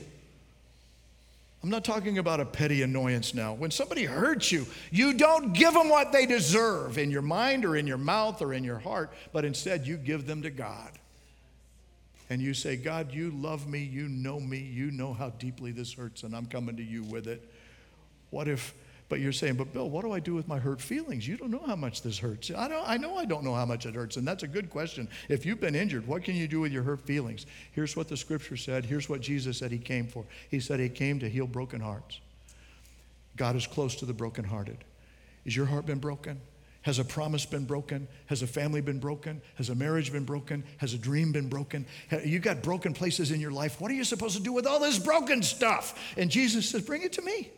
[1.63, 3.53] I'm not talking about a petty annoyance now.
[3.53, 7.77] When somebody hurts you, you don't give them what they deserve in your mind or
[7.77, 10.91] in your mouth or in your heart, but instead you give them to God
[12.29, 15.93] and you say, God, you love me, you know me, you know how deeply this
[15.93, 17.51] hurts, and I'm coming to you with it.
[18.29, 18.73] What if,
[19.07, 21.25] but you're saying, but Bill, what do I do with my hurt feelings?
[21.25, 22.51] You don't know how much this hurts.
[22.51, 24.69] I, don't, I know I don't know how much it hurts, and that's a good
[24.69, 25.07] question.
[25.29, 27.45] If you've been injured, what can you do with your hurt feelings?
[27.71, 28.83] Here's what the scripture said.
[28.83, 30.25] Here's what Jesus said he came for.
[30.49, 32.19] He said he came to heal broken hearts.
[33.37, 34.83] God is close to the brokenhearted.
[35.45, 36.41] Is your heart been broken?
[36.87, 38.07] Has a promise been broken?
[38.27, 39.41] Has a family been broken?
[39.55, 40.63] Has a marriage been broken?
[40.77, 41.85] Has a dream been broken?
[42.23, 43.81] You got broken places in your life.
[43.81, 46.13] What are you supposed to do with all this broken stuff?
[46.15, 47.51] And Jesus says, Bring it to me.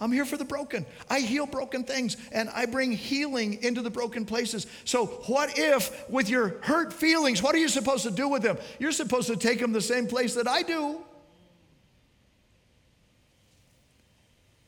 [0.00, 0.84] I'm here for the broken.
[1.08, 4.66] I heal broken things and I bring healing into the broken places.
[4.84, 8.58] So, what if, with your hurt feelings, what are you supposed to do with them?
[8.80, 10.98] You're supposed to take them the same place that I do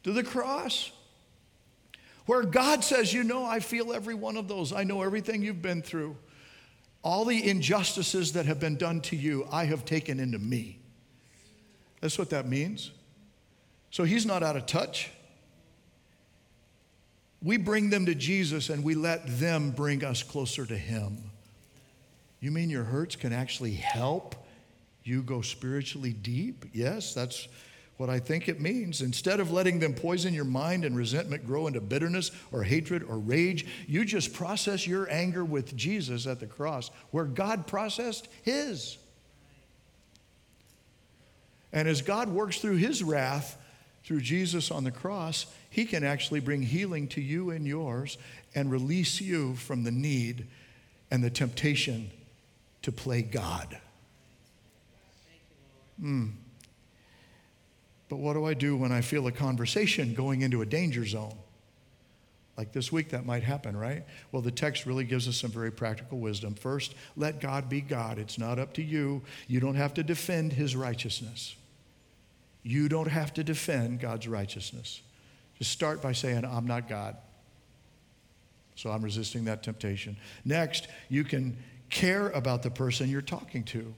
[0.05, 0.93] to the cross.
[2.27, 4.73] Where God says, You know, I feel every one of those.
[4.73, 6.17] I know everything you've been through.
[7.03, 10.79] All the injustices that have been done to you, I have taken into me.
[12.01, 12.91] That's what that means.
[13.91, 15.11] So he's not out of touch.
[17.43, 21.31] We bring them to Jesus and we let them bring us closer to him.
[22.41, 24.35] You mean your hurts can actually help
[25.03, 26.65] you go spiritually deep?
[26.73, 27.49] Yes, that's
[27.97, 29.01] what I think it means.
[29.01, 33.19] Instead of letting them poison your mind and resentment grow into bitterness or hatred or
[33.19, 38.99] rage, you just process your anger with Jesus at the cross, where God processed his.
[41.73, 43.61] And as God works through his wrath
[44.05, 48.19] through Jesus on the cross, he can actually bring healing to you and yours
[48.55, 50.47] and release you from the need
[51.11, 52.11] and the temptation
[52.83, 53.79] to play God.
[56.01, 56.29] Hmm.
[58.09, 61.37] But what do I do when I feel a conversation going into a danger zone?
[62.57, 64.05] Like this week, that might happen, right?
[64.31, 66.55] Well, the text really gives us some very practical wisdom.
[66.55, 68.19] First, let God be God.
[68.19, 69.23] It's not up to you.
[69.49, 71.57] You don't have to defend his righteousness.
[72.63, 75.03] You don't have to defend God's righteousness.
[75.59, 77.17] Just start by saying, I'm not God.
[78.77, 80.17] So I'm resisting that temptation.
[80.45, 81.57] Next, you can
[81.91, 83.93] care about the person you're talking to.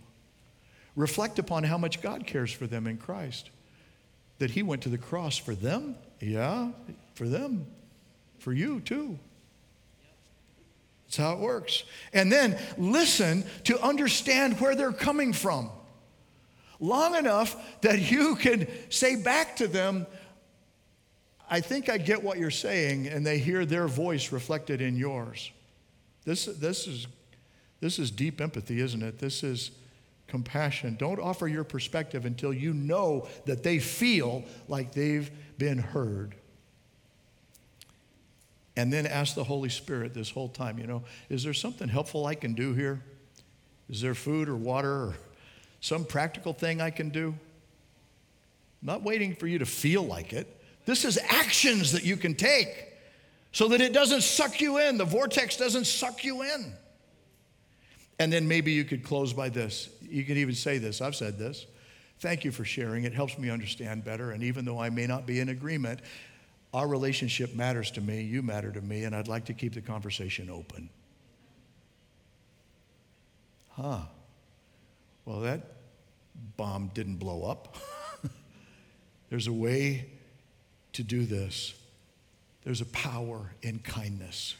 [0.97, 3.51] Reflect upon how much God cares for them in Christ
[4.39, 5.97] that he went to the cross for them?
[6.21, 6.71] Yeah,
[7.15, 7.67] for them.
[8.39, 9.19] For you too.
[11.07, 11.85] That's how it works.
[12.13, 15.71] And then listen to understand where they're coming from.
[16.81, 20.07] Long enough that you can say back to them,
[21.49, 25.53] I think I get what you're saying, and they hear their voice reflected in yours.
[26.25, 27.07] This, this, is,
[27.81, 29.21] this is deep empathy, isn't it?
[29.21, 29.71] This is
[30.27, 30.97] compassion.
[30.99, 36.35] Don't offer your perspective until you know that they feel like they've been heard.
[38.77, 42.27] And then ask the Holy Spirit this whole time, you know, is there something helpful
[42.27, 43.03] I can do here?
[43.89, 45.15] Is there food or water or
[45.81, 47.29] some practical thing I can do?
[48.83, 50.53] I'm not waiting for you to feel like it.
[50.85, 52.69] This is actions that you can take
[53.53, 54.99] so that it doesn't suck you in.
[54.99, 56.75] The vortex doesn't suck you in.
[58.19, 59.91] And then maybe you could close by this.
[60.03, 61.01] You can even say this.
[61.01, 61.67] I've said this.
[62.21, 63.05] Thank you for sharing.
[63.05, 64.31] It helps me understand better.
[64.31, 66.01] And even though I may not be in agreement,
[66.73, 68.23] our relationship matters to me.
[68.23, 69.05] You matter to me.
[69.05, 70.89] And I'd like to keep the conversation open.
[73.71, 74.01] Huh.
[75.27, 75.73] Well, that
[76.57, 77.77] bomb didn't blow up.
[79.31, 80.07] There's a way
[80.95, 81.75] to do this.
[82.65, 84.57] There's a power in kindness.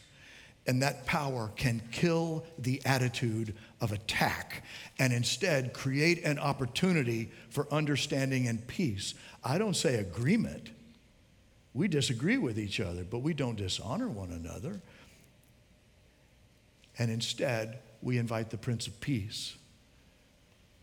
[0.67, 4.65] And that power can kill the attitude of attack
[4.99, 9.13] and instead create an opportunity for understanding and peace.
[9.43, 10.71] I don't say agreement.
[11.73, 14.81] We disagree with each other, but we don't dishonor one another.
[16.99, 19.55] And instead, we invite the Prince of Peace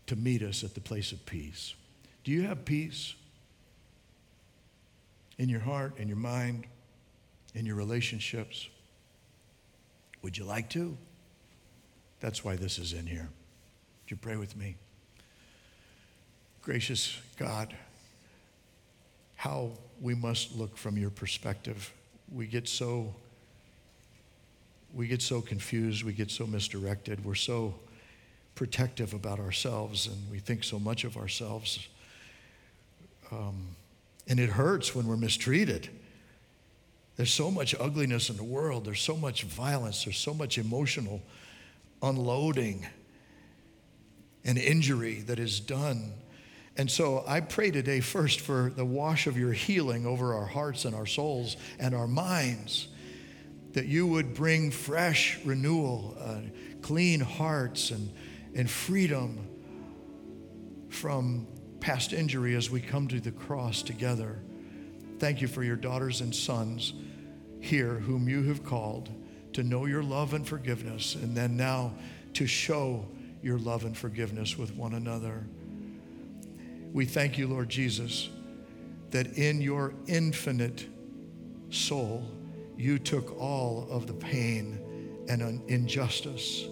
[0.07, 1.75] to meet us at the place of peace.
[2.23, 3.13] Do you have peace
[5.37, 6.65] in your heart, in your mind,
[7.53, 8.67] in your relationships?
[10.25, 10.97] Would you like to?
[12.19, 13.29] That's why this is in here.
[13.29, 14.75] Would you pray with me?
[16.63, 17.75] Gracious God,
[19.35, 19.69] how
[20.01, 21.93] we must look from your perspective.
[22.33, 23.13] We get so
[24.95, 27.75] we get so confused, we get so misdirected, we're so
[28.55, 31.87] protective about ourselves, and we think so much of ourselves.
[33.31, 33.75] Um,
[34.27, 35.89] and it hurts when we're mistreated.
[37.15, 41.21] There's so much ugliness in the world, there's so much violence, there's so much emotional
[42.01, 42.85] unloading
[44.43, 46.13] and injury that is done.
[46.77, 50.83] And so I pray today first for the wash of your healing over our hearts
[50.83, 52.89] and our souls and our minds,
[53.71, 56.41] that you would bring fresh renewal, uh,
[56.81, 58.13] clean hearts, and,
[58.53, 59.39] and freedom
[60.89, 61.47] from
[61.79, 64.39] past injury as we come to the cross together.
[65.19, 66.93] Thank you for your daughters and sons
[67.65, 69.09] here whom you have called
[69.53, 71.93] to know your love and forgiveness, and then now
[72.33, 73.05] to show
[73.41, 75.45] your love and forgiveness with one another.
[76.93, 78.29] We thank you, Lord Jesus,
[79.11, 80.87] that in your infinite
[81.69, 82.29] soul,
[82.77, 84.79] you took all of the pain
[85.29, 86.65] and injustice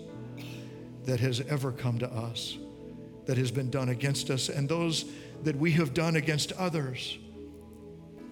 [1.05, 2.57] that has ever come to us,
[3.25, 5.05] that has been done against us, and those
[5.43, 7.17] that we have done against others.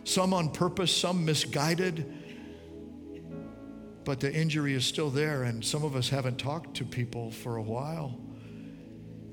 [0.04, 2.21] Some on purpose, some misguided
[4.04, 7.58] but the injury is still there, and some of us haven't talked to people for
[7.58, 8.20] a while.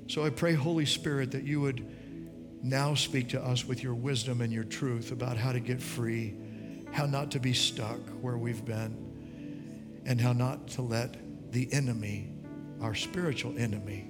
[0.09, 1.87] So I pray, Holy Spirit, that you would
[2.63, 6.35] now speak to us with your wisdom and your truth about how to get free,
[6.93, 12.33] how not to be stuck where we've been, and how not to let the enemy,
[12.81, 14.07] our spiritual enemy,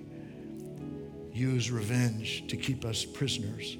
[1.32, 3.76] use revenge to keep us prisoners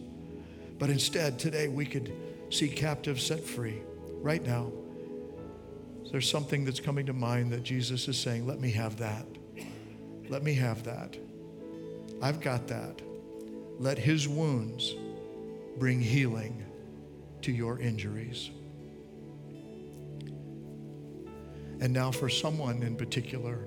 [0.78, 2.12] But instead, today we could
[2.50, 3.82] see captives set free
[4.20, 4.70] right now.
[6.10, 9.26] There's something that's coming to mind that Jesus is saying, Let me have that.
[10.28, 11.16] Let me have that.
[12.22, 13.00] I've got that.
[13.78, 14.94] Let his wounds
[15.78, 16.64] bring healing
[17.42, 18.50] to your injuries.
[21.80, 23.60] And now, for someone in particular,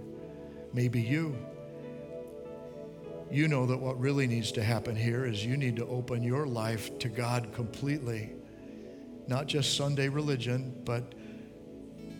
[0.73, 1.37] maybe you,
[3.31, 6.45] you know that what really needs to happen here is you need to open your
[6.45, 8.33] life to God completely.
[9.27, 11.13] Not just Sunday religion, but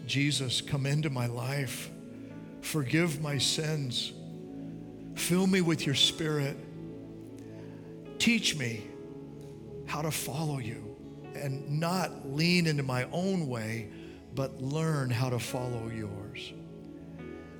[0.06, 1.90] Jesus, come into my life.
[2.62, 4.14] Forgive my sins.
[5.16, 6.58] Fill me with your spirit.
[8.20, 8.84] Teach me
[9.86, 10.96] how to follow you
[11.36, 13.90] and not lean into my own way,
[14.36, 16.54] but learn how to follow yours.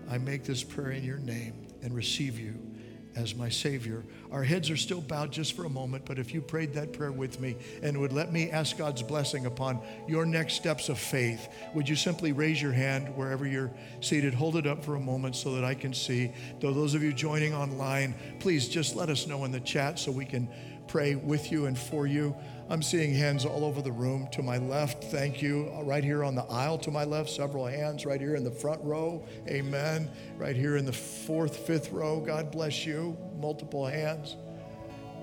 [0.10, 2.71] I make this prayer in your name and receive you
[3.16, 4.04] as my Savior.
[4.32, 7.12] Our heads are still bowed just for a moment, but if you prayed that prayer
[7.12, 11.50] with me and would let me ask God's blessing upon your next steps of faith,
[11.74, 14.34] would you simply raise your hand wherever you're seated?
[14.34, 16.32] Hold it up for a moment so that I can see.
[16.60, 20.12] Though those of you joining online, please just let us know in the chat so
[20.12, 20.48] we can
[20.92, 22.36] pray with you and for you.
[22.70, 24.28] I'm seeing hands all over the room.
[24.34, 25.72] To my left, thank you.
[25.74, 28.06] Uh, right here on the aisle to my left, several hands.
[28.06, 30.12] Right here in the front row, amen.
[30.38, 33.18] Right here in the fourth, fifth row, God bless you.
[33.40, 34.36] Multiple hands,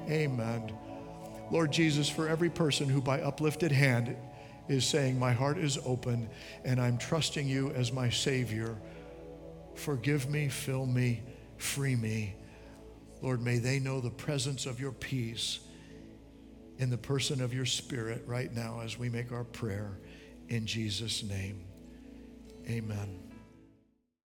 [0.09, 0.73] amen.
[1.51, 4.16] Lord Jesus, for every person who by uplifted hand
[4.69, 6.31] is saying, My heart is open
[6.64, 8.75] and I'm trusting you as my Savior,
[9.75, 11.21] forgive me, fill me,
[11.59, 12.37] free me.
[13.21, 15.61] Lord, may they know the presence of your peace
[16.79, 19.99] in the person of your Spirit right now as we make our prayer
[20.49, 21.64] in Jesus' name.
[22.69, 23.28] Amen.